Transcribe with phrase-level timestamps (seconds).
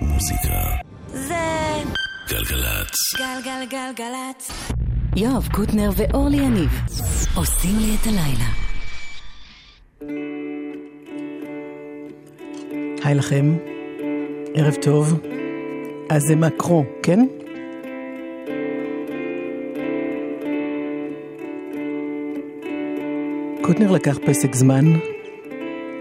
[0.00, 0.60] מוזיקה.
[1.06, 1.34] זה
[2.28, 2.94] גלגלצ.
[3.18, 4.50] גלגלגלגלצ.
[5.16, 6.70] יואב קוטנר ואורלי יניב
[7.34, 8.50] עושים לי את הלילה.
[13.04, 13.56] היי לכם,
[14.54, 15.20] ערב טוב.
[16.10, 17.26] אז זה מקרו, כן?
[23.62, 24.84] קוטנר לקח פסק זמן,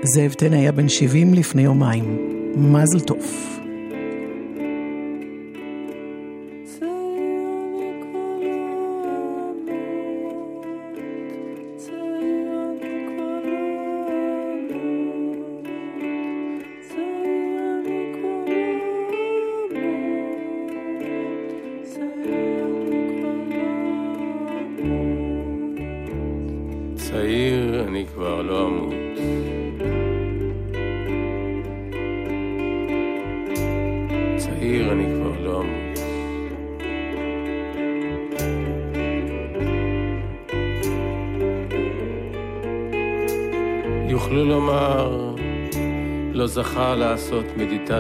[0.04, 2.18] זאב טן היה בן 70 לפני יומיים.
[2.56, 3.54] מזל טוב.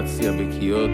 [0.02, 0.93] מדיטציה בקיוטו.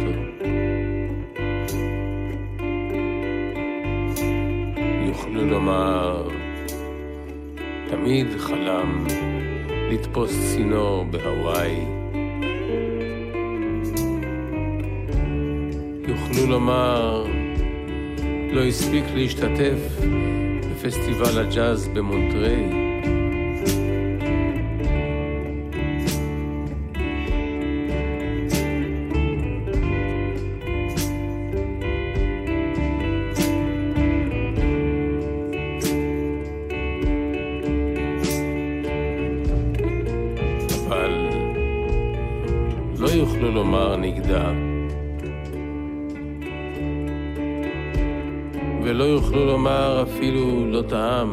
[50.20, 51.32] אפילו לא טעם.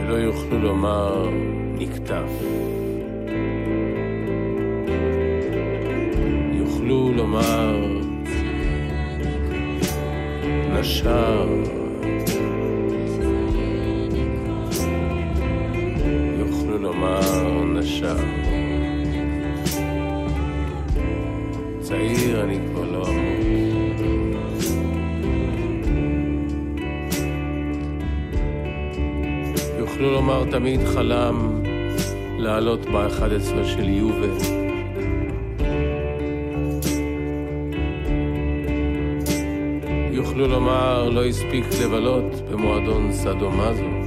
[0.00, 1.28] ולא יוכלו לומר
[1.78, 2.51] נקטף.
[30.22, 31.62] לומר תמיד חלם
[32.38, 34.36] לעלות ב-11 של יובל.
[40.12, 43.82] יוכלו לומר לא הספיק לבלות במועדון סאדו-מאזו.
[43.82, 44.01] יוכלו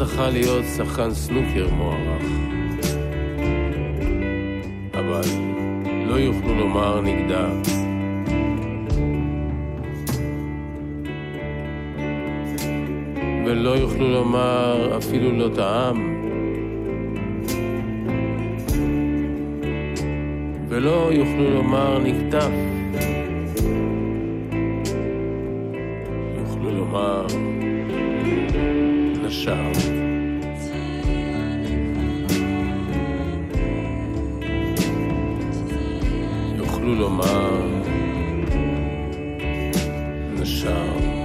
[0.00, 2.22] זכה להיות שחקן סנוקר מוערך.
[4.94, 5.20] אבל
[6.06, 7.48] לא יוכלו לומר נגדה.
[13.46, 16.16] ולא יוכלו לומר אפילו לא טעם.
[20.68, 22.50] ולא יוכלו לומר נקטף.
[26.38, 27.26] יוכלו לומר
[29.30, 29.70] נשר.
[36.56, 37.62] יוכלו לומר
[40.40, 41.19] נשר.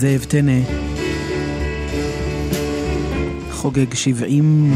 [0.00, 0.60] זאב טנא
[3.50, 4.72] חוגג 70,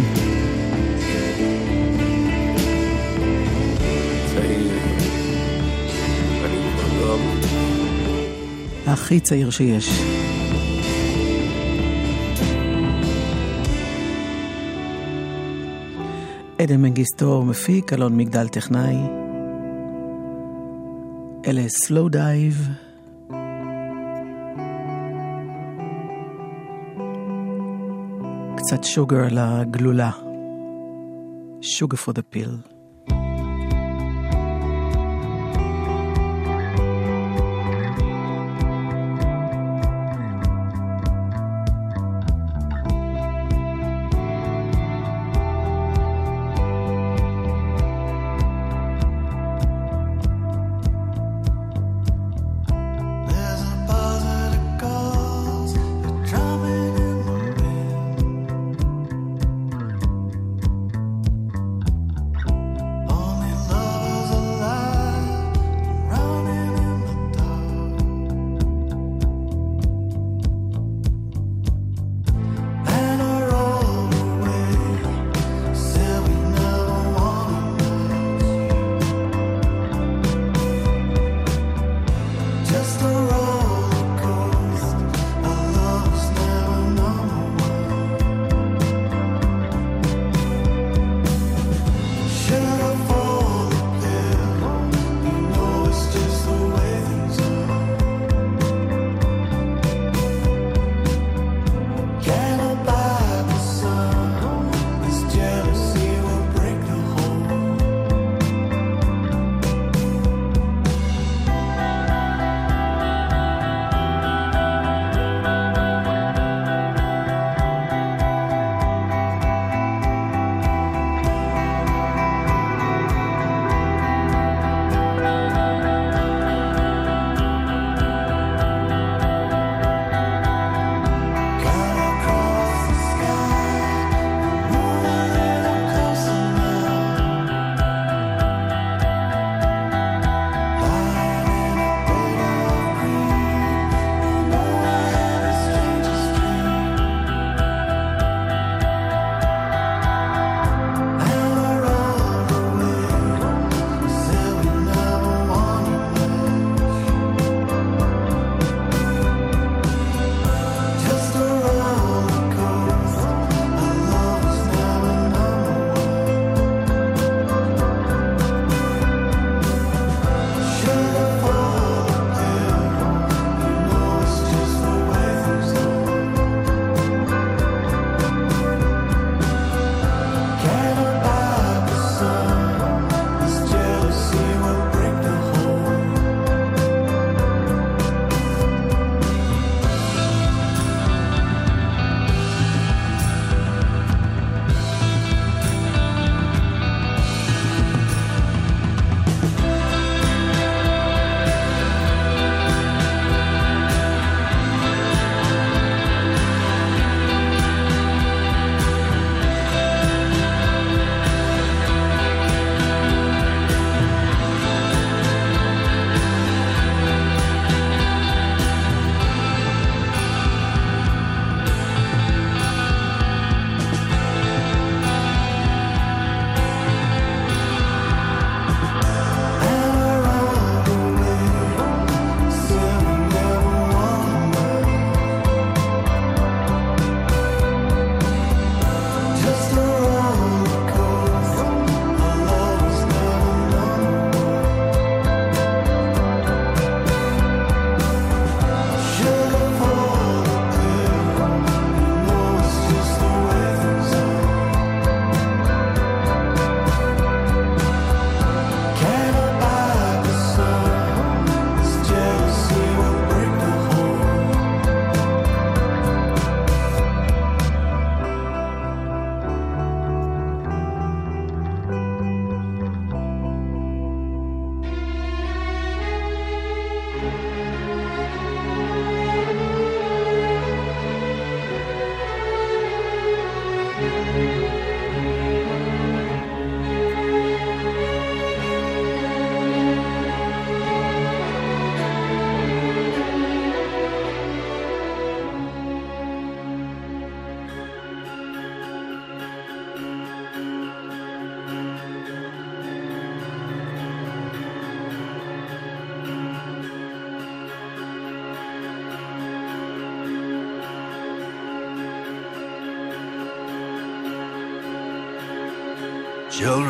[4.35, 4.73] צעיר,
[6.45, 7.35] אני כבר לא אמור.
[8.87, 9.89] הכי צעיר שיש.
[16.59, 18.97] עדן מנגיסטו מפיק, אלון מגדל טכנאי.
[21.47, 22.69] אלה סלואו דייב.
[28.74, 30.12] קצת שוגר לגלולה.
[31.62, 32.73] sugar for the pill.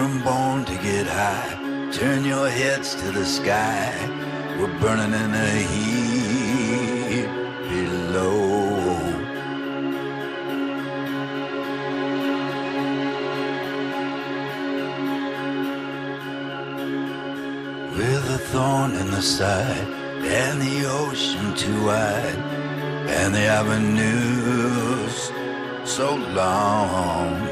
[0.04, 1.90] room born to get high.
[1.92, 3.92] Turn your heads to the sky.
[4.58, 7.28] We're burning in the heat
[7.70, 8.44] below.
[17.96, 19.88] With a thorn in the side,
[20.40, 22.38] and the ocean too wide,
[23.18, 25.32] and the avenues
[25.84, 27.43] so long.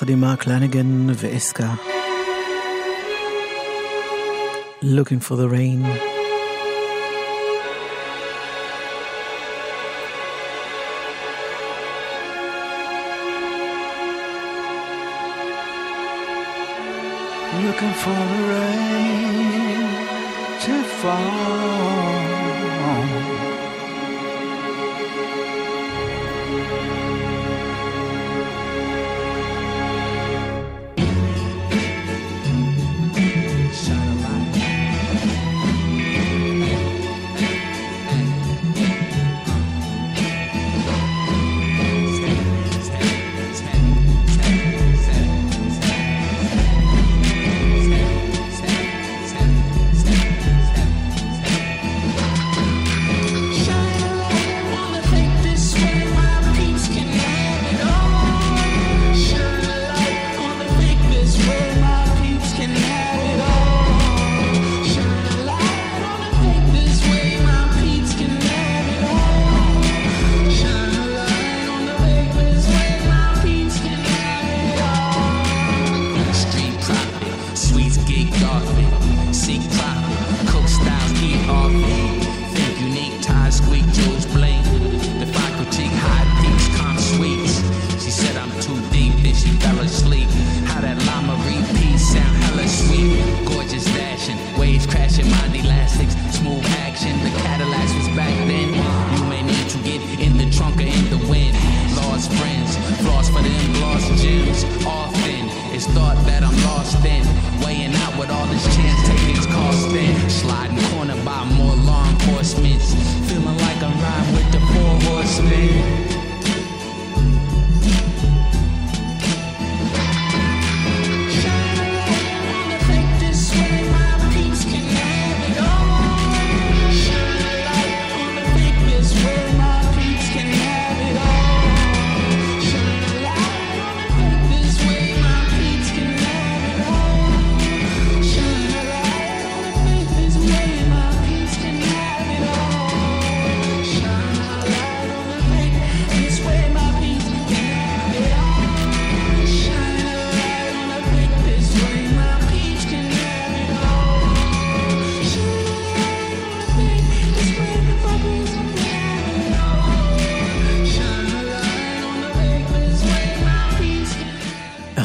[0.00, 1.74] יחד עם מרק of ואסקה.
[4.82, 5.82] Looking for the rain.
[17.66, 19.84] Looking for the rain
[20.64, 21.70] to fall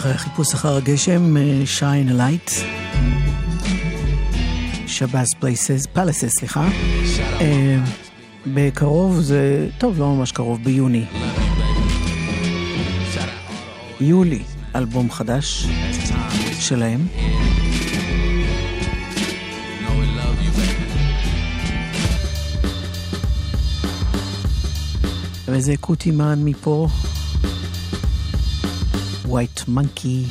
[0.06, 2.52] אחרי החיפוש אחר הגשם, Shine a Light.
[4.88, 6.68] Shabazz Places, Palaces, סליחה.
[7.42, 7.78] אה,
[8.48, 11.06] בקרוב זה, טוב, לא ממש קרוב, ביוני.
[14.00, 14.44] יולי,
[14.76, 15.68] אלבום חדש
[16.60, 17.08] שלהם.
[25.48, 26.88] וזה קוטימן מפה.
[29.28, 30.28] White Monkey.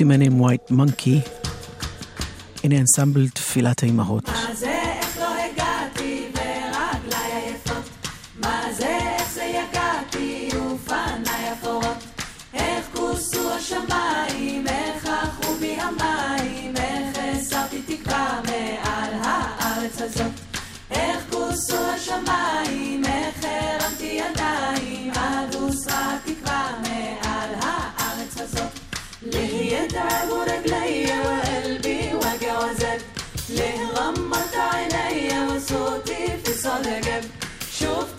[0.00, 1.22] Tutti Men in White Monkey
[2.62, 4.39] in Ensemble Tfilat Imahot.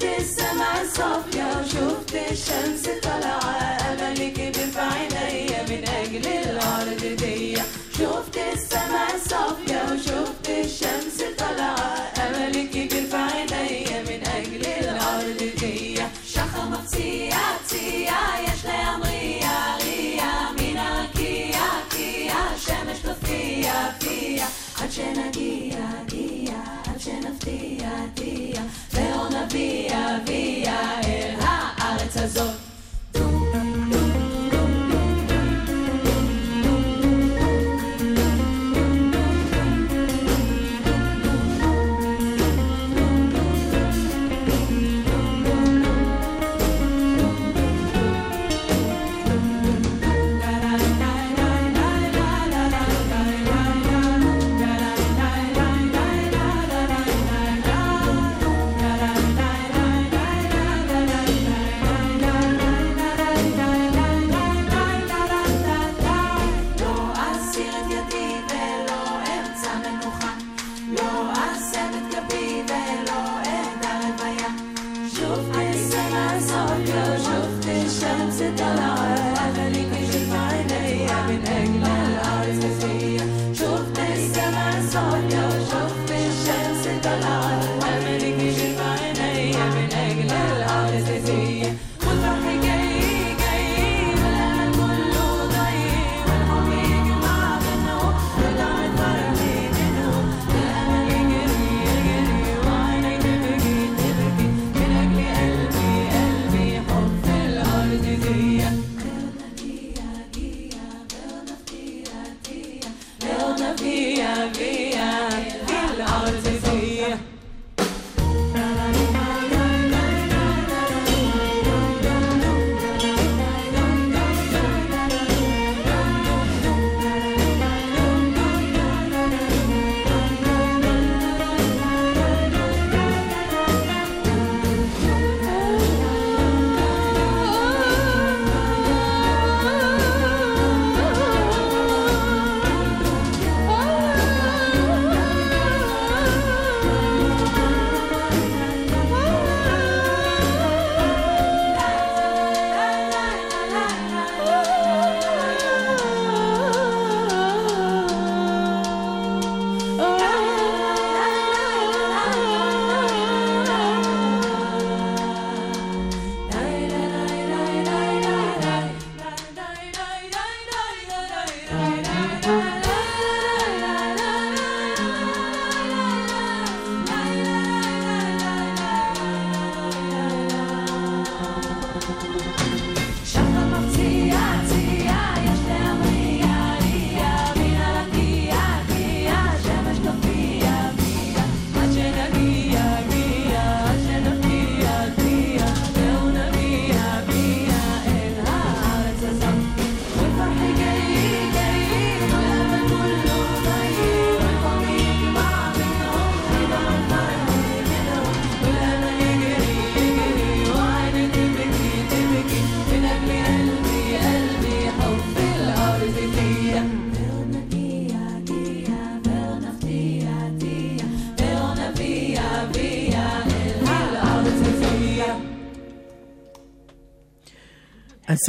[0.01, 3.77] شفت السماء صافية وشفت الشمس طالعة.
[3.91, 7.57] أملك في عينيا من أجل الأرض دي.
[7.97, 9.70] شفت السماء صافية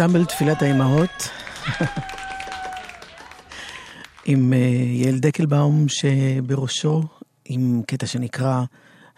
[0.00, 1.28] אנסמבל תפילת האימהות,
[4.24, 4.58] עם אה,
[4.92, 7.02] יעל דקלבאום שבראשו,
[7.44, 8.64] עם קטע שנקרא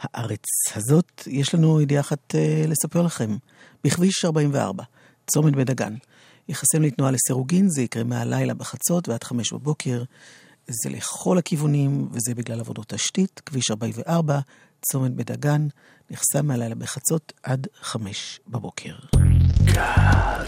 [0.01, 1.23] הארץ הזאת.
[1.27, 3.37] יש לנו ידיעה אחת אה, לספר לכם.
[3.85, 4.85] בכביש 44,
[5.31, 5.95] צומת בית דגן,
[6.49, 10.03] יחסם לתנועה לסירוגין, זה יקרה מהלילה בחצות ועד חמש בבוקר.
[10.67, 13.41] זה לכל הכיוונים, וזה בגלל עבודות תשתית.
[13.47, 14.41] כביש 44,
[14.93, 15.69] צומת בית דגן,
[16.11, 18.95] נחסם מהלילה בחצות עד חמש בבוקר.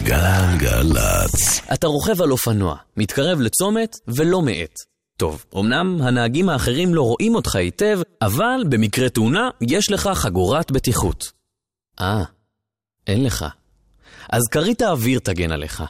[0.03, 1.61] גלגלצ.
[1.73, 4.75] אתה רוכב על אופנוע, מתקרב לצומת ולא מאט.
[5.17, 11.31] טוב, אמנם הנהגים האחרים לא רואים אותך היטב, אבל במקרה תאונה יש לך חגורת בטיחות.
[11.99, 12.23] אה,
[13.07, 13.45] אין לך.
[14.31, 15.83] אז כרית האוויר תגן עליך.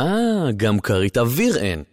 [0.00, 1.84] אה, גם כרית אוויר אין.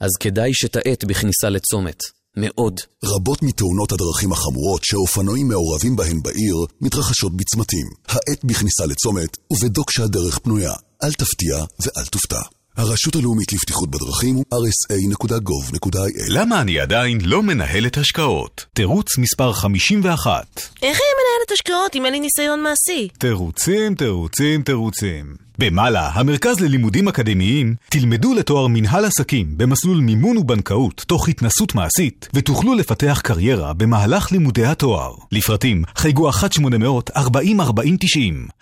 [0.00, 1.98] אז כדאי שתאט בכניסה לצומת.
[2.36, 2.80] מאוד.
[3.04, 7.86] רבות מתאונות הדרכים החמורות שאופנועים מעורבים בהן בעיר מתרחשות בצמתים.
[8.08, 10.72] האט בכניסה לצומת ובדוק שהדרך פנויה.
[11.04, 12.40] אל תפתיע ואל תופתע.
[12.76, 18.66] הרשות הלאומית לבטיחות בדרכים הוא rsa.gov.il למה אני עדיין לא מנהלת השקעות?
[18.72, 20.46] תירוץ מספר 51.
[20.56, 23.08] איך היא מנהלת השקעות אם אין לי ניסיון מעשי?
[23.18, 25.36] תירוצים, תירוצים, תירוצים.
[25.58, 32.74] במעלה, המרכז ללימודים אקדמיים, תלמדו לתואר מנהל עסקים במסלול מימון ובנקאות תוך התנסות מעשית, ותוכלו
[32.74, 35.14] לפתח קריירה במהלך לימודי התואר.
[35.32, 36.38] לפרטים, חייגו 1-800-404090.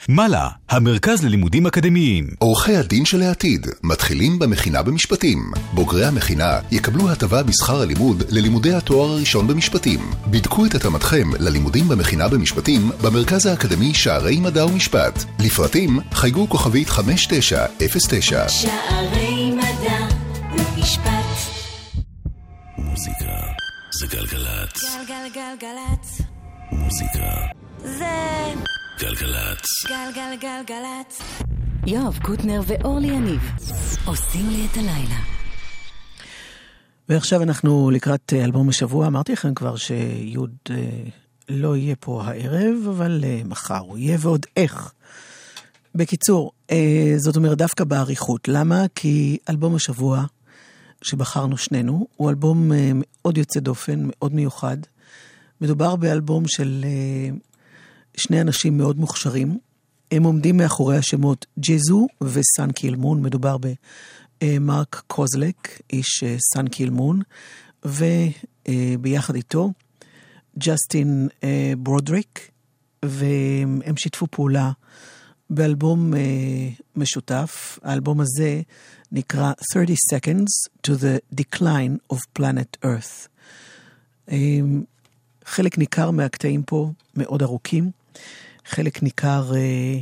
[0.08, 2.26] מעלה, המרכז ללימודים אקדמיים.
[2.38, 5.38] עורכי הדין של העתיד מתחילים במכינה במשפטים.
[5.72, 10.00] בוגרי המכינה יקבלו הטבה בשכר הלימוד ללימודי התואר הראשון במשפטים.
[10.26, 15.24] בדקו את התאמתכם ללימודים במכינה במשפטים במרכז האקדמי שערי מדע ומשפט.
[15.38, 16.48] לפרטים, חייגו
[16.84, 18.48] כוכבית 5909.
[18.48, 20.06] שערי מדע
[20.52, 21.52] ומשפט.
[22.78, 23.36] מוזיקה
[23.90, 24.84] זה גלגלצ.
[24.84, 26.20] גלגלגלגלצ.
[26.72, 27.34] מוזיקה
[27.78, 28.54] זה
[29.00, 29.66] גלגלצ.
[29.88, 31.22] גלגלגלגלצ.
[31.86, 33.50] יואב קוטנר ואורלי יניב
[34.04, 35.20] עושים לי את הלילה.
[37.08, 39.06] ועכשיו אנחנו לקראת אה, אלבום השבוע.
[39.06, 40.76] אמרתי לכם כבר שיוד אה,
[41.48, 44.92] לא יהיה פה הערב, אבל אה, מחר הוא יהיה ועוד איך.
[45.94, 46.52] בקיצור,
[47.16, 48.48] זאת אומרת דווקא באריכות.
[48.48, 48.84] למה?
[48.94, 50.24] כי אלבום השבוע
[51.02, 54.76] שבחרנו שנינו הוא אלבום אה, מאוד יוצא דופן, מאוד מיוחד.
[55.60, 57.36] מדובר באלבום של אה,
[58.16, 59.58] שני אנשים מאוד מוכשרים.
[60.12, 63.56] הם עומדים מאחורי השמות ג'זו וסאן קילמון, מדובר
[64.42, 67.22] במרק קוזלק, איש אה, סאן קילמון,
[67.84, 69.72] וביחד איתו
[70.58, 72.50] ג'סטין אה, ברודריק,
[73.04, 74.70] והם שיתפו פעולה
[75.54, 76.20] באלבום אה,
[76.96, 77.78] משותף.
[77.82, 78.60] האלבום הזה
[79.12, 83.28] נקרא 30 Seconds to the Decline of Planet Earth.
[84.30, 84.36] אה,
[85.44, 87.90] חלק ניכר מהקטעים פה מאוד ארוכים,
[88.66, 89.98] חלק ניכר אה,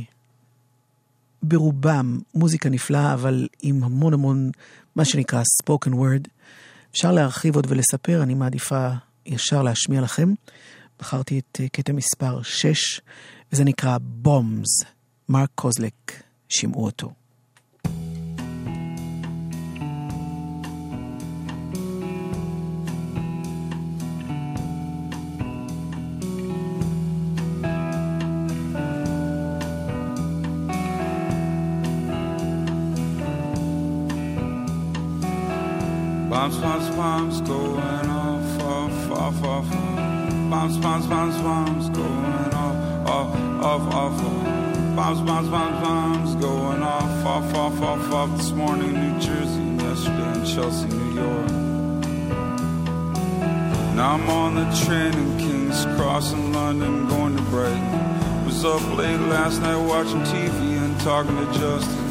[1.43, 4.51] ברובם מוזיקה נפלאה, אבל עם המון המון
[4.95, 6.27] מה שנקרא spoken word.
[6.91, 8.89] אפשר להרחיב עוד ולספר, אני מעדיפה
[9.25, 10.33] ישר להשמיע לכם.
[10.99, 13.01] בחרתי את קטע מספר 6,
[13.51, 15.00] וזה נקרא Bombs.
[15.31, 17.20] מרק קוזלק, שמעו אותו.
[60.03, 62.05] Watching TV and talking to Justin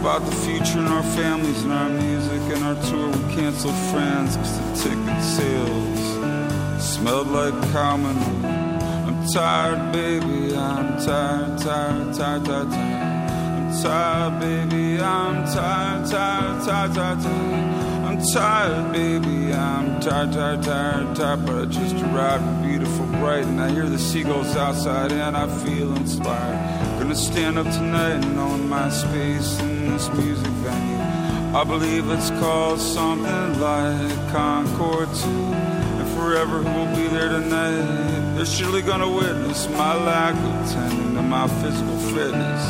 [0.00, 3.08] about the future and our families and our music and our tour.
[3.10, 8.16] We canceled friends because the ticket sales smelled like common.
[8.44, 10.56] I'm tired, baby.
[10.56, 13.30] I'm tired, tired, tired, tired, tired.
[13.54, 15.00] I'm tired, baby.
[15.00, 17.76] I'm tired, tired, tired, tired, tired.
[18.04, 19.52] I'm tired, baby.
[19.52, 21.46] I'm tired, tired, tired, tired.
[21.46, 23.60] But I just arrived in beautiful Brighton.
[23.60, 26.75] I hear the seagulls outside and I feel inspired.
[26.98, 31.56] Gonna stand up tonight and own my space in this music venue.
[31.56, 35.28] I believe it's called something like Concord 2.
[35.28, 38.34] And forever who will be there tonight?
[38.36, 42.62] They're surely gonna witness my lack of tending to my physical fitness.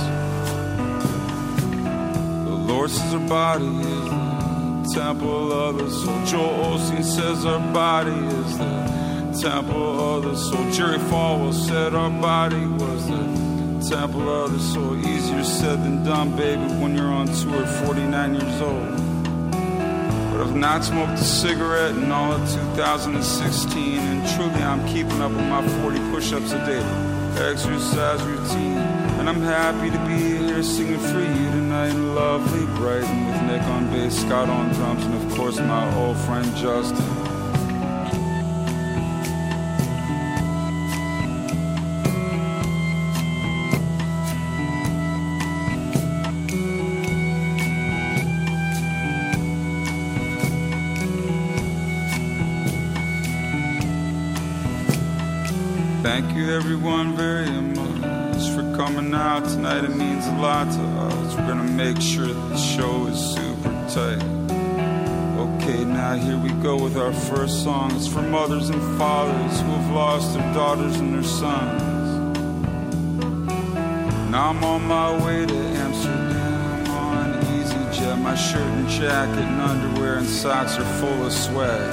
[2.44, 6.26] The Lord says our body is the temple of the soul.
[6.26, 10.70] Joel Osteen says our body is the temple of the soul.
[10.72, 13.45] Jerry Falwell said our body was the
[13.80, 14.96] temple of the soul.
[14.96, 18.96] Easier said than done, baby, when you're on tour at 49 years old.
[20.30, 25.30] But I've not smoked a cigarette in all of 2016, and truly I'm keeping up
[25.30, 26.84] with my 40 push ups a day.
[27.50, 28.78] Exercise routine,
[29.18, 33.90] and I'm happy to be here singing for you tonight lovely Brighton with Nick on
[33.90, 37.15] bass, Scott on drums, and of course my old friend Justin.
[61.76, 64.22] Make sure the show is super tight.
[65.44, 67.94] Okay, now here we go with our first song.
[67.94, 71.82] It's for mothers and fathers who have lost their daughters and their sons.
[74.30, 78.22] Now I'm on my way to Amsterdam on EasyJet.
[78.22, 81.92] My shirt and jacket and underwear and socks are full of sweat.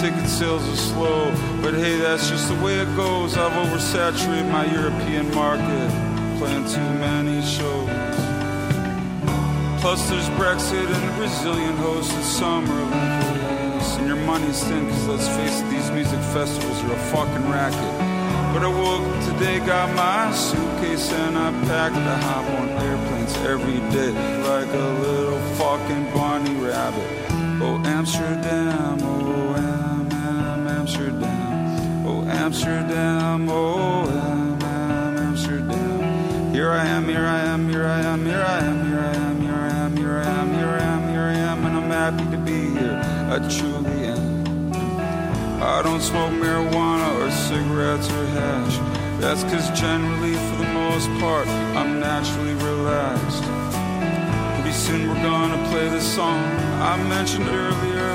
[0.00, 1.30] Ticket sales are slow,
[1.62, 3.38] but hey, that's just the way it goes.
[3.38, 5.88] I've oversaturated my European market,
[6.38, 7.81] playing too many shows.
[9.82, 13.96] Plus, there's Brexit and the Brazilian hosted Summer Olympics.
[13.96, 17.98] And your money's thin, cause let's face it, these music festivals are a fucking racket.
[18.54, 23.36] But I woke up today, got my suitcase, and I packed to hop on airplanes
[23.38, 24.12] every day
[24.44, 27.10] like a little fucking bunny rabbit.
[27.60, 32.06] Oh, Amsterdam, oh, Am, Am, Amsterdam.
[32.06, 36.52] Oh, Amsterdam, oh, Am, Am, Amsterdam.
[36.54, 38.81] Here I am, here I am, here I am, here I am,
[43.32, 44.72] I truly am.
[45.62, 48.76] I don't smoke marijuana or cigarettes or hash.
[49.22, 53.42] That's cause generally, for the most part, I'm naturally relaxed.
[54.56, 56.44] Pretty soon we're gonna play the song
[56.90, 58.10] I mentioned earlier.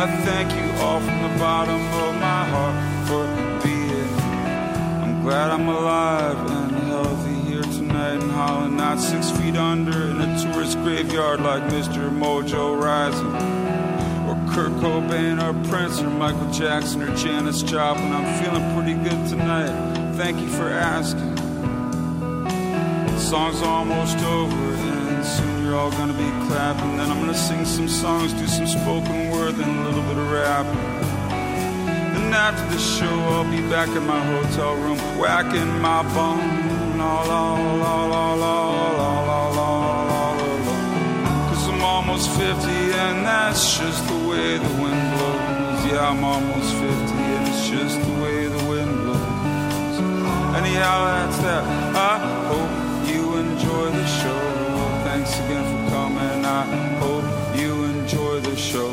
[0.00, 2.76] I thank you all from the bottom of my heart
[3.08, 3.24] for
[3.62, 4.14] being.
[5.02, 10.18] I'm glad I'm alive and healthy here tonight in Holland, not six feet under in
[10.22, 12.08] a tourist graveyard like Mr.
[12.08, 13.61] Mojo Rising.
[14.54, 18.12] Kurt Cobain or Prince or Michael Jackson or Janis Joplin.
[18.12, 19.72] I'm feeling pretty good tonight.
[20.16, 21.34] Thank you for asking.
[23.06, 26.98] The song's almost over, and soon you're all gonna be clapping.
[26.98, 30.30] Then I'm gonna sing some songs, do some spoken word, then a little bit of
[30.30, 30.66] rap.
[32.16, 37.00] And after the show, I'll be back in my hotel room, whacking my bone.
[37.00, 40.12] All, all, all, all, all, all, all, all, all, all
[41.82, 45.80] I'm almost 50, and that's just the way the wind blows.
[45.86, 49.96] Yeah, I'm almost 50, and it's just the way the wind blows.
[50.60, 51.64] Anyhow, that's that.
[52.12, 52.14] I
[52.50, 52.72] hope
[53.12, 54.42] you enjoy the show.
[55.08, 56.44] Thanks again for coming.
[56.60, 56.62] I
[57.04, 57.28] hope
[57.60, 58.90] you enjoy the show.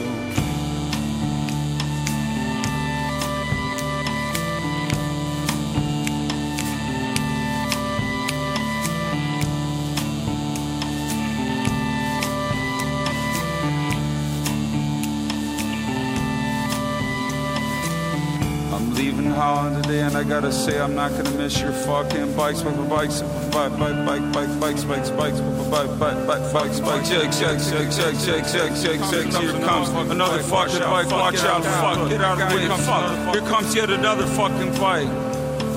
[19.30, 22.90] I'm Holland today, and I gotta say I'm not gonna miss your fucking bikes, bike,
[22.90, 23.22] bikes,
[23.54, 27.10] bike, bike, bike, bike, bikes, bikes, bikes, bike, bike, bike, bikes, bikes.
[27.10, 29.44] Check, check, check, check, check, check, check, check.
[29.44, 31.12] Here comes another fucking bike.
[31.12, 33.36] Watch out, fuck, get out of the way, fuck.
[33.36, 35.29] Here comes yet another fucking bike.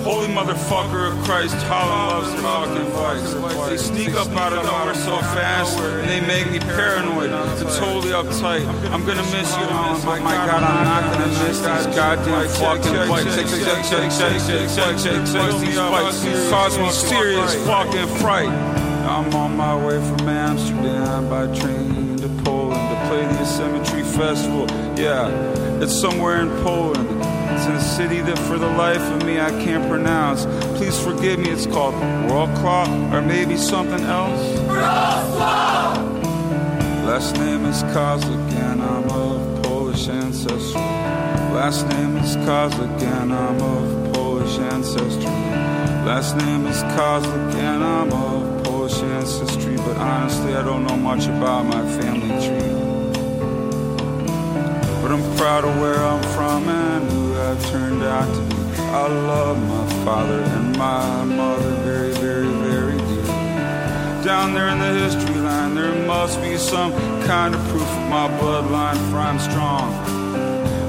[0.03, 3.69] Holy motherfucker of Christ, Holland loves their fucking bikes.
[3.71, 8.11] They sneak up out of nowhere so fast, and they make me paranoid and totally
[8.11, 8.67] uptight.
[8.91, 12.93] I'm gonna miss you, Holland, but my God, I'm not gonna miss these goddamn fucking
[12.93, 15.61] check, check, check, check, check.
[15.61, 18.49] These bikes cause me serious fucking fright.
[19.07, 24.67] I'm on my way from Amsterdam by train to Poland to play the Symmetry Festival.
[24.97, 25.29] Yeah,
[25.81, 27.12] it's somewhere in Poland.
[27.63, 30.47] In a city that for the life of me I can't pronounce.
[30.77, 31.95] Please forgive me, it's called
[32.29, 34.59] Wrocław or maybe something else.
[37.07, 40.81] Last name is and I'm of Polish ancestry.
[41.55, 45.27] Last name is and I'm of Polish ancestry.
[46.05, 51.67] Last name is and I'm of Polish ancestry, but honestly I don't know much about
[51.67, 52.73] my family tree.
[55.01, 57.02] But I'm proud of where I'm from and
[57.43, 58.63] I've turned out to be.
[58.77, 64.25] I love my father and my mother very, very, very dearly.
[64.25, 66.93] Down there in the history line, there must be some
[67.25, 69.93] kind of proof of my bloodline, for I'm strong.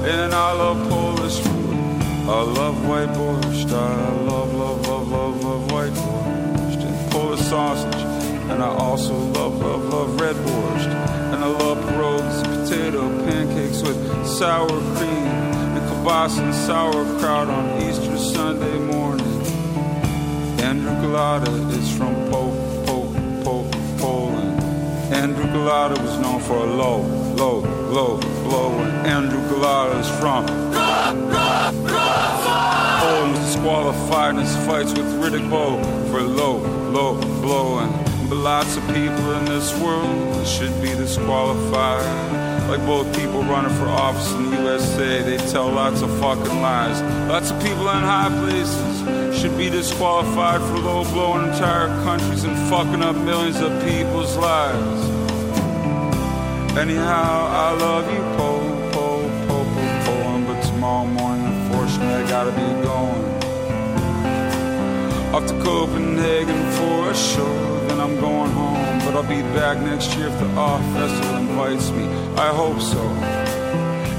[0.06, 1.74] And I love Polish food.
[2.28, 3.72] I love white borscht.
[3.72, 8.02] I love, love, love, love, love white borscht and Polish sausage.
[8.50, 10.92] And I also love, love, love red borscht.
[11.32, 15.53] And I love pierogies and potato pancakes with sour cream
[16.04, 19.26] kielbasa and sauerkraut on Easter Sunday morning.
[20.60, 22.52] Andrew Galata is from po,
[22.86, 24.62] po, po, Poland.
[25.14, 27.00] Andrew Galata was known for a low,
[27.36, 28.78] low, low blow.
[28.80, 30.46] And Andrew Galata is from
[33.00, 36.58] Poland disqualified in his fights with Riddick Bowe for low,
[36.90, 37.78] low blow.
[37.78, 42.43] And but lots of people in this world should be disqualified.
[42.74, 47.00] Like both people running for office in the USA, they tell lots of fucking lies.
[47.28, 52.56] Lots of people in high places should be disqualified for low blowing entire countries and
[52.68, 55.08] fucking up millions of people's lives.
[56.76, 58.58] Anyhow, I love you, po,
[58.90, 63.24] po, po, po, po, but tomorrow morning, unfortunately, I gotta be going
[65.32, 67.86] off to Copenhagen for a show.
[67.86, 71.92] Then I'm going home, but I'll be back next year if the off festival invites
[71.92, 72.23] me.
[72.36, 73.02] I hope so.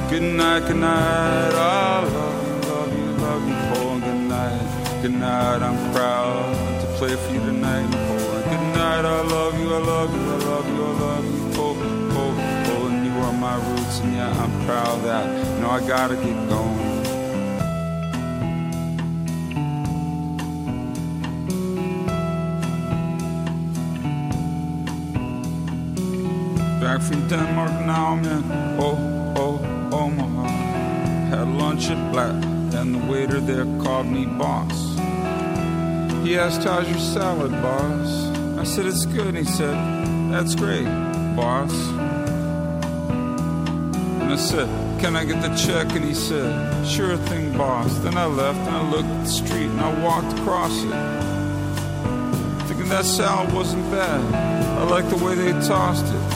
[0.10, 1.54] Good night, good night.
[1.54, 4.00] I love you, love you, love you, Paul.
[4.00, 5.62] Good night, good night.
[5.62, 8.42] I'm proud to play for you tonight, Paul.
[8.52, 9.04] Good night.
[9.04, 11.76] I love you, I love you, I love you, I love you, Paul,
[12.14, 12.34] Paul,
[12.66, 12.88] Paul.
[12.88, 16.50] And you are my roots, and yeah, I'm proud that you know I gotta get
[16.50, 16.75] going.
[27.06, 29.60] From Denmark now, I'm in oh, oh,
[29.92, 30.48] oh Omaha.
[31.30, 32.34] Had lunch at Black,
[32.74, 34.96] and the waiter there called me boss.
[36.26, 38.28] He asked, How's your salad, boss?
[38.58, 39.36] I said, It's good.
[39.36, 39.76] And he said,
[40.32, 40.86] That's great,
[41.36, 41.74] boss.
[44.22, 44.68] And I said,
[45.00, 45.96] Can I get the check?
[45.96, 47.94] And he said, Sure thing, boss.
[48.00, 50.90] Then I left and I looked at the street and I walked across it.
[52.68, 54.34] Thinking that salad wasn't bad.
[54.80, 56.35] I liked the way they tossed it.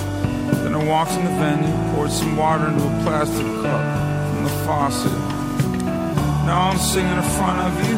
[0.63, 3.81] Then I walked in the venue, poured some water into a plastic cup
[4.29, 5.11] from the faucet.
[6.45, 7.97] Now I'm singing in front of you.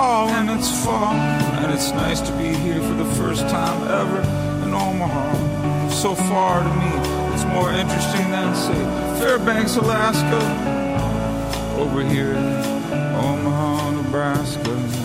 [0.00, 4.20] Oh, and it's fall, and it's nice to be here for the first time ever
[4.64, 5.88] in Omaha.
[5.90, 6.90] So far to me,
[7.34, 10.40] it's more interesting than, say, Fairbanks, Alaska.
[11.78, 12.54] Over here in
[13.16, 14.97] Omaha, Nebraska.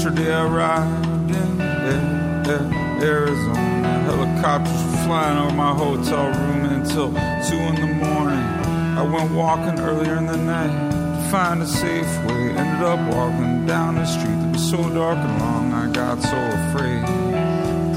[0.00, 4.00] Yesterday I arrived in A- Arizona.
[4.08, 7.18] Helicopters were flying over my hotel room until 2
[7.54, 8.46] in the morning.
[8.96, 12.48] I went walking earlier in the night to find a safe way.
[12.56, 16.38] Ended up walking down the street that was so dark and long, I got so
[16.64, 17.04] afraid.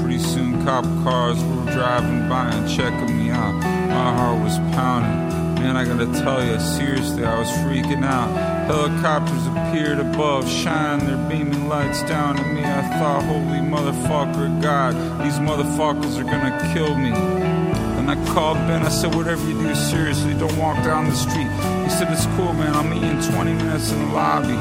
[0.02, 3.54] Pretty soon, cop cars were driving by and checking me out.
[3.54, 5.54] My heart was pounding.
[5.54, 8.53] Man, I gotta tell you, seriously, I was freaking out.
[8.66, 12.64] Helicopters appeared above, shining their beaming lights down at me.
[12.64, 17.10] I thought, holy motherfucker, God, these motherfuckers are gonna kill me.
[17.10, 21.48] And I called Ben, I said, whatever you do, seriously, don't walk down the street.
[21.84, 24.56] He said, it's cool, man, I'll meet you in 20 minutes in the lobby.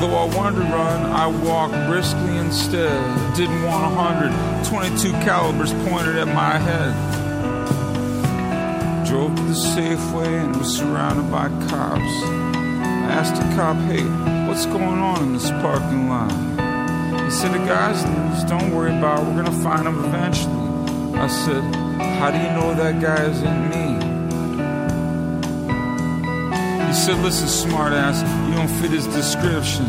[0.00, 3.36] Though I wanted to run, I walked briskly instead.
[3.36, 4.64] Didn't want a hundred.
[4.64, 7.19] 22 calibers pointed at my head.
[9.10, 12.00] Drove to the Safeway and was surrounded by cops.
[12.00, 14.04] I asked a cop, hey,
[14.46, 16.30] what's going on in this parking lot?
[17.24, 21.18] He said, the guy's loose, don't worry about it, we're gonna find him eventually.
[21.18, 21.60] I said,
[22.20, 23.98] how do you know that guy isn't me?
[26.86, 29.86] He said, listen, smartass, you don't fit his description.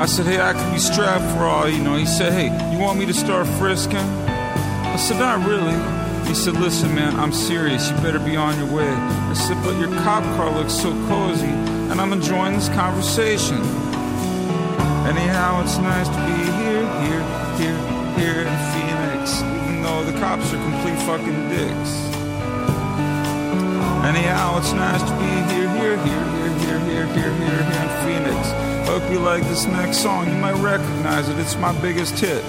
[0.00, 1.94] I said, hey, I could be strapped for all you know.
[1.94, 3.98] He said, hey, you want me to start frisking?
[3.98, 5.97] I said, not really.
[6.28, 7.90] He said, listen, man, I'm serious.
[7.90, 8.86] You better be on your way.
[8.86, 13.56] I said, but your cop car looks so cozy, and I'm enjoying this conversation.
[15.08, 17.24] Anyhow, it's nice to be here, here,
[17.56, 17.78] here,
[18.20, 21.92] here in Phoenix, even though the cops are complete fucking dicks.
[24.04, 27.90] Anyhow, it's nice to be here, here, here, here, here, here, here, here, here in
[28.04, 28.52] Phoenix.
[28.86, 30.26] Hope you like this next song.
[30.28, 31.38] You might recognize it.
[31.38, 32.44] It's my biggest hit.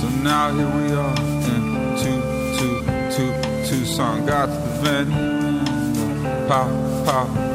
[0.00, 1.16] So now here we are
[1.50, 1.62] in
[1.98, 2.20] two,
[2.58, 2.74] two,
[3.10, 3.32] two,
[3.66, 4.24] Tucson.
[4.26, 6.50] Got to the venue and the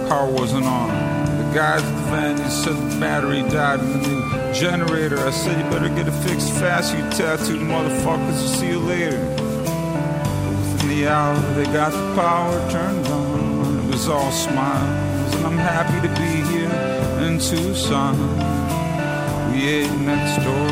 [0.10, 0.90] power, wasn't on.
[1.38, 5.20] The guys at the venue said the battery died in the new generator.
[5.20, 8.34] I said you better get it fixed fast, you tattooed motherfuckers.
[8.34, 9.20] I'll see you later.
[10.74, 13.80] Within the hour, they got the power turned on.
[13.86, 15.09] It was all smiles,
[15.50, 16.70] I'm happy to be here
[17.26, 18.14] in Tucson.
[19.52, 20.70] We ate next door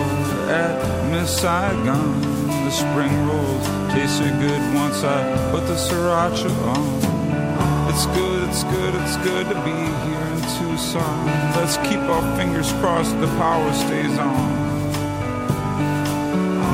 [0.53, 2.21] at Miss Saigon.
[2.45, 7.89] The spring rolls tasted good once I put the sriracha on.
[7.89, 11.25] It's good, it's good, it's good to be here in Tucson.
[11.55, 14.56] Let's keep our fingers crossed the power stays on.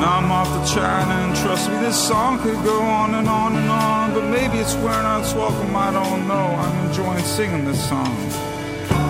[0.04, 3.70] I'm off to China, and trust me, this song could go on and on and
[3.70, 4.14] on.
[4.14, 6.48] But maybe it's out its welcome, I don't know.
[6.64, 8.14] I'm enjoying singing this song.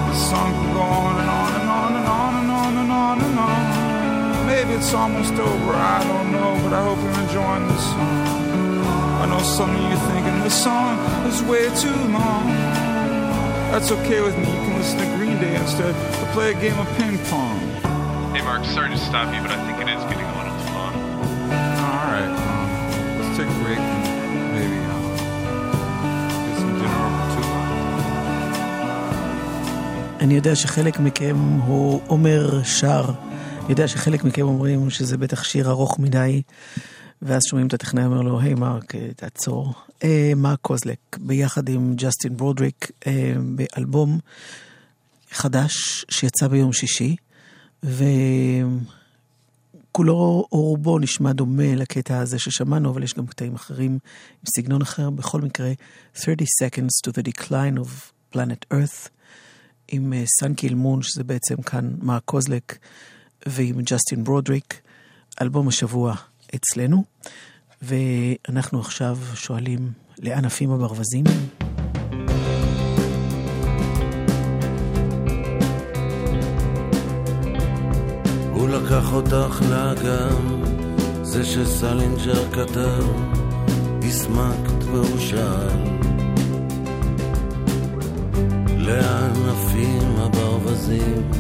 [0.10, 3.22] This song could go on and on and on and on and on and on
[3.22, 4.48] and on.
[4.48, 8.44] Maybe it's almost over, I don't know, but I hope you're enjoying this song.
[9.22, 12.48] I know some of you thinking this song is way too long.
[13.74, 14.46] That's okay with me.
[14.46, 17.60] You can listen to Green Day instead or play a game of ping pong.
[18.34, 19.93] Hey, Mark, sorry to stop you, but I think it is
[30.24, 33.06] אני יודע שחלק מכם הוא עומר שר.
[33.60, 36.42] אני יודע שחלק מכם אומרים שזה בטח שיר ארוך מדי,
[37.22, 39.74] ואז שומעים את הטכנאי אומר לו, היי מרק, תעצור.
[40.04, 44.20] אה, מרק קוזלק, ביחד עם ג'סטין ברודריק, אה, באלבום
[45.32, 47.16] חדש שיצא ביום שישי,
[47.84, 48.16] וכולו
[50.52, 54.00] או רובו נשמע דומה לקטע הזה ששמענו, אבל יש גם קטעים אחרים עם
[54.58, 55.10] סגנון אחר.
[55.10, 55.72] בכל מקרה,
[56.14, 59.10] 30 Seconds to the Decline of Planet Earth.
[59.96, 62.78] עם אה, סן קילמון, שזה בעצם כאן מרק קוזלק,
[63.46, 64.82] ועם ג'סטין ברודריק,
[65.42, 66.16] אלבום השבוע
[66.56, 67.04] אצלנו.
[67.82, 69.92] ואנחנו עכשיו שואלים,
[70.22, 71.24] לאן עפים הברווזים?
[78.54, 80.64] הוא לקח אותך לאגם,
[81.22, 83.04] זה שסלינג'ר כתב,
[84.04, 86.13] הסמקת והוא שאל.
[88.86, 91.32] לאן עפים הברווזים?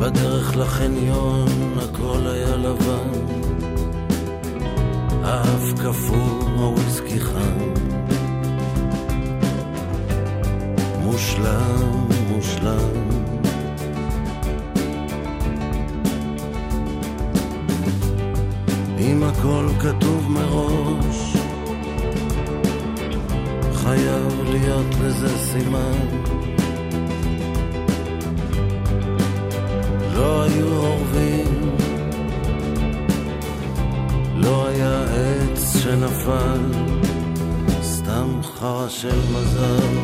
[0.00, 1.48] בדרך לחניון
[1.78, 3.10] הכל היה לבן,
[5.24, 7.58] האף קפוא, הוויסקי חם.
[11.02, 13.08] מושלם, מושלם.
[18.98, 21.37] אם הכל כתוב מראש,
[23.88, 26.08] חייב להיות לזה סימן.
[30.14, 31.76] לא היו אורבים,
[34.34, 36.60] לא היה עץ שנפל,
[37.82, 39.96] סתם חרא של מזל.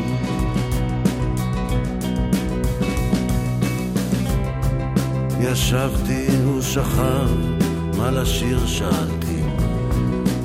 [5.41, 7.28] ישבתי, הוא שכב,
[7.97, 9.43] מה לשיר שאלתי,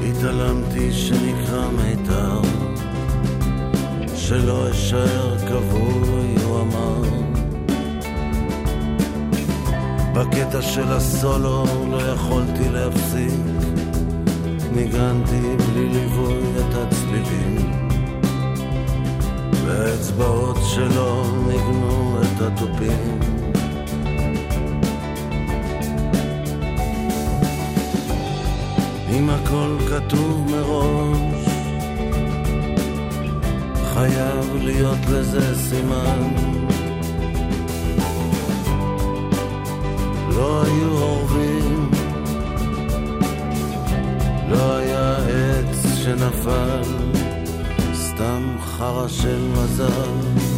[0.10, 2.59] התעלמתי שנקרא מיתר.
[4.30, 7.02] שלא אשאר כבוי, הוא אמר.
[10.14, 13.40] בקטע של הסולו לא יכולתי להפסיק,
[14.72, 17.72] ניגנתי בלי ליווי את הצלילים,
[19.66, 23.20] והאצבעות שלו ניגנו את התופים.
[29.10, 31.59] אם הכל כתוב מראש
[34.00, 36.30] חייב להיות לזה סימן.
[40.36, 41.92] לא היו אורבים,
[44.50, 46.82] לא היה עץ שנפל,
[47.94, 50.49] סתם חרא של מזל.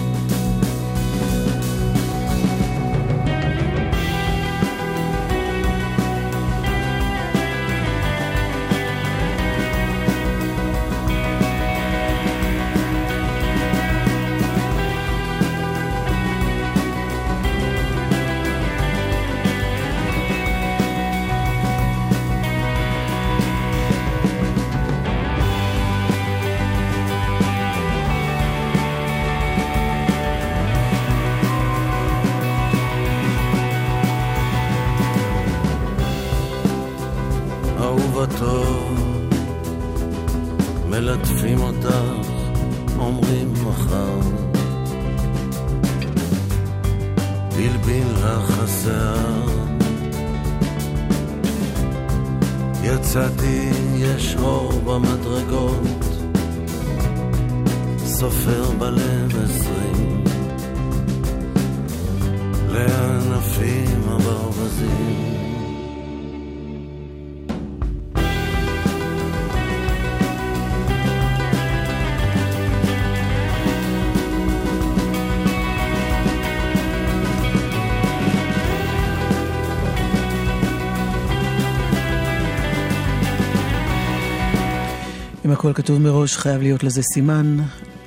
[85.46, 87.58] אם הכל כתוב מראש, חייב להיות לזה סימן.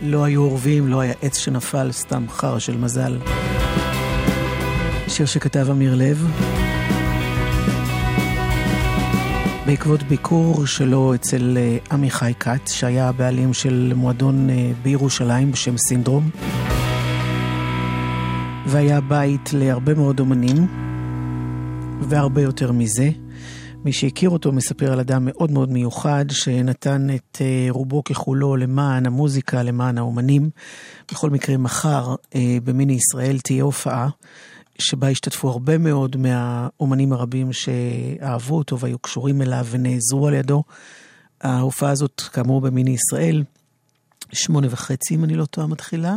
[0.02, 3.18] לא היו אורבים, לא היה עץ שנפל, סתם חרא של מזל.
[5.08, 6.26] שיר שכתב אמיר לב.
[9.66, 16.30] בעקבות ביקור שלו אצל אה, עמיחי כץ, שהיה הבעלים של מועדון אה, בירושלים בשם סינדרום,
[18.66, 20.66] והיה בית להרבה מאוד אומנים,
[22.08, 23.23] והרבה יותר מזה.
[23.84, 29.06] מי שהכיר אותו מספר על אדם מאוד מאוד מיוחד, שנתן את אה, רובו ככולו למען
[29.06, 30.50] המוזיקה, למען האומנים.
[31.12, 32.14] בכל מקרה, מחר
[32.64, 34.08] במיני ישראל תהיה הופעה.
[34.78, 40.62] שבה השתתפו הרבה מאוד מהאומנים הרבים שאהבו אותו והיו קשורים אליו ונעזרו על ידו.
[41.40, 43.44] ההופעה הזאת, כאמור, במיני ישראל,
[44.32, 46.16] שמונה וחצי, אם אני לא טועה, מתחילה,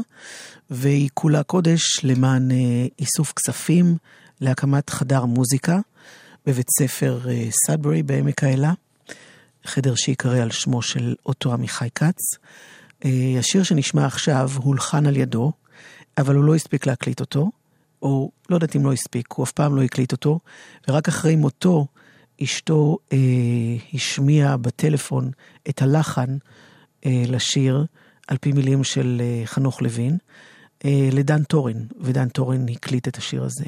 [0.69, 3.97] והיא כולה קודש למען אה, איסוף כספים
[4.41, 5.79] להקמת חדר מוזיקה
[6.47, 8.73] בבית ספר אה, סאדברי בעמק האלה,
[9.65, 12.37] חדר שיקרא על שמו של אותו עמיחי כץ.
[13.05, 15.51] אה, השיר שנשמע עכשיו הולחן על ידו,
[16.17, 17.51] אבל הוא לא הספיק להקליט אותו.
[18.01, 20.39] או לא יודעת אם לא הספיק, הוא אף פעם לא הקליט אותו,
[20.87, 21.87] ורק אחרי מותו
[22.43, 23.17] אשתו אה,
[23.93, 25.31] השמיעה בטלפון
[25.69, 26.37] את הלחן
[27.05, 27.85] אה, לשיר,
[28.27, 30.17] על פי מילים של אה, חנוך לוין,
[30.85, 33.65] אה, לדן טורן, ודן טורן הקליט את השיר הזה.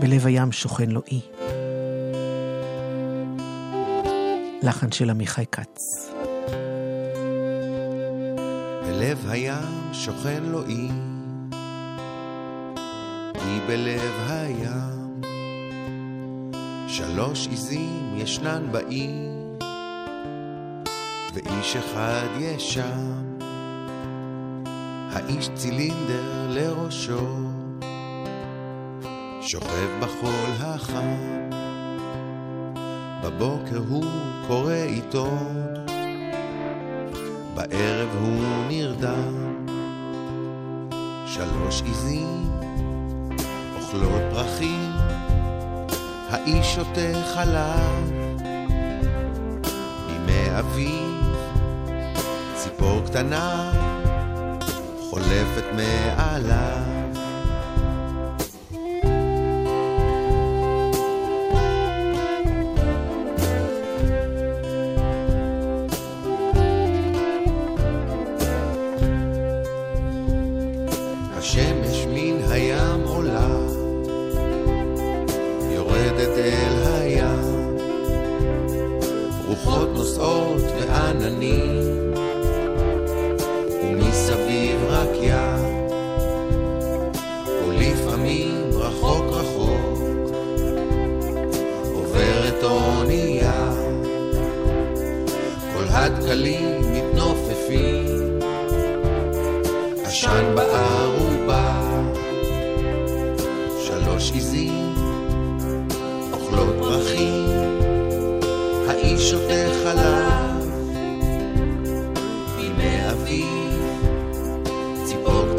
[0.00, 1.20] בלב הים שוכן לו אי.
[4.62, 5.78] לחן של עמיחי כץ.
[8.86, 10.88] בלב הים שוכן לו אי,
[13.34, 15.20] אי בלב הים.
[16.88, 19.10] שלוש עיזים ישנן באי,
[21.34, 23.12] ואיש אחד יש שם,
[25.12, 27.53] האיש צילינדר לראשו,
[29.46, 31.14] שוכב בחול החם,
[33.22, 34.04] בבוקר הוא
[34.46, 35.74] קורא עיתון.
[37.54, 39.54] בערב הוא נרדם.
[41.26, 42.50] שלוש עיזים
[43.76, 44.90] אוכלות פרחים,
[46.30, 48.12] האיש שותה חלב.
[50.06, 51.36] בימי אביב
[52.54, 53.72] ציפור קטנה
[55.10, 57.03] חולפת מעליו.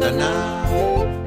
[0.06, 1.25] the night.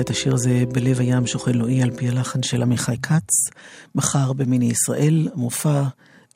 [0.00, 3.50] את השיר הזה בלב הים שוכן לו אי על פי הלחן של עמיחי כץ.
[3.94, 5.82] מחר במיני ישראל, מופע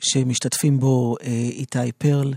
[0.03, 2.35] שמשתתפים בו אה, איתי פרל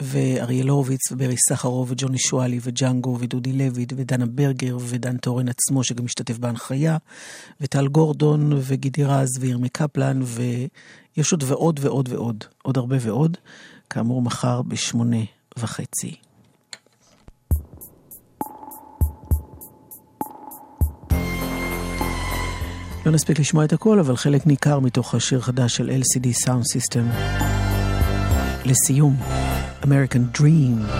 [0.00, 6.04] ואריאל הורוביץ וברי סחרוב וג'וני שואלי וג'אנגו ודודי לוי ודנה ברגר ודן טורן עצמו שגם
[6.04, 6.96] משתתף בהנחיה
[7.60, 13.36] וטל גורדון וגידי רז וירמי קפלן ויש עוד ועוד ועוד ועוד, עוד הרבה ועוד,
[13.90, 15.24] כאמור מחר בשמונה
[15.58, 16.14] וחצי.
[23.06, 27.16] לא נספיק לשמוע את הכל, אבל חלק ניכר מתוך השיר חדש של LCD Sound System.
[28.64, 29.16] לסיום,
[29.82, 30.92] American Dream.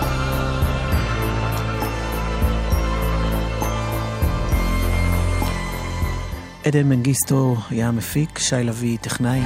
[6.65, 9.41] עדן מנגיסטו היה המפיק, שי לביא טכנאי.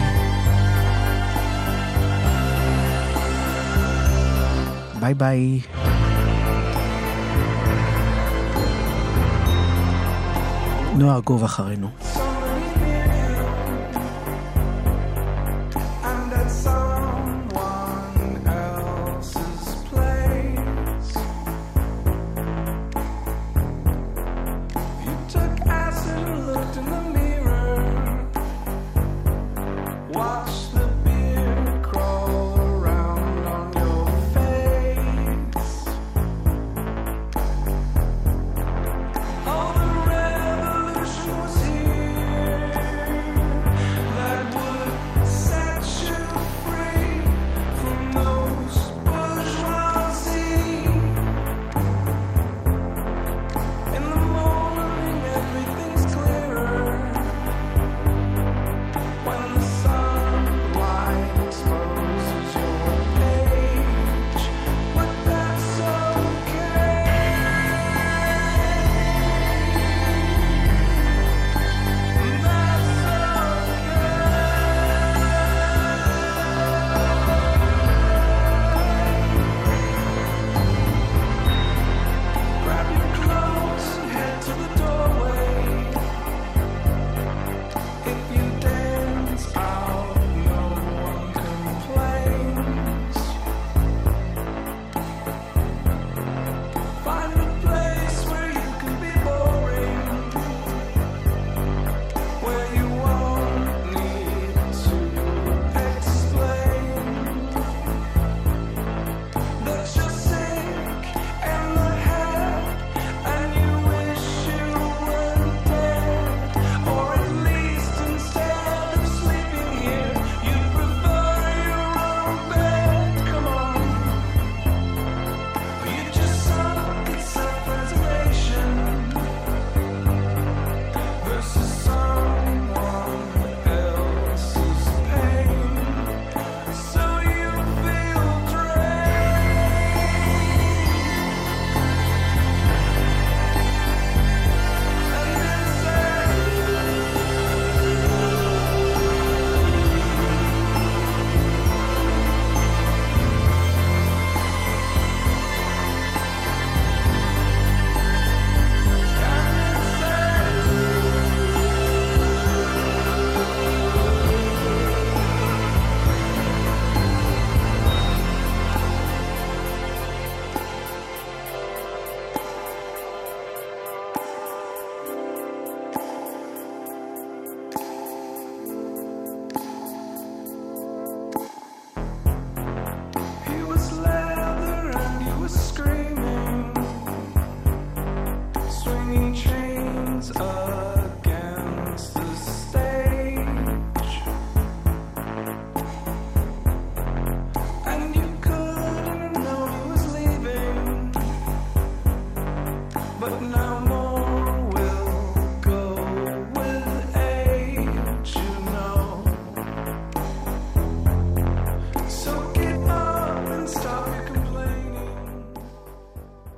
[4.99, 5.59] ביי ביי.
[10.95, 12.16] נועה גוב אחרינו.